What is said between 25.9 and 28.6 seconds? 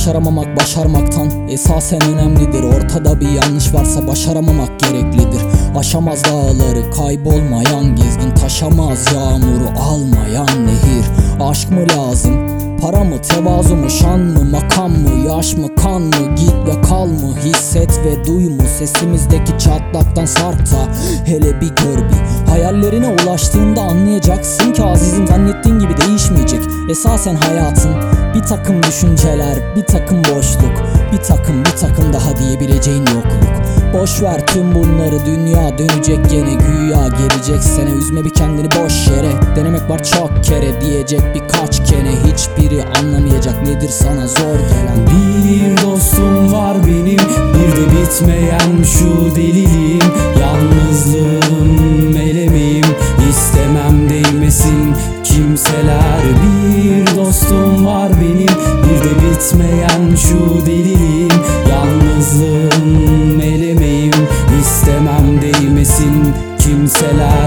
değişmeyecek. Esasen hayatın bir